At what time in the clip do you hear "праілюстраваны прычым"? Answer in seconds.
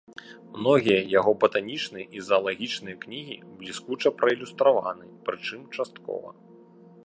4.23-5.61